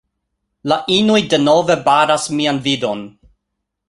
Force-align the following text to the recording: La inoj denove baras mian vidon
La 0.71 0.77
inoj 0.95 1.19
denove 1.33 1.75
baras 1.89 2.25
mian 2.39 2.63
vidon 2.69 3.05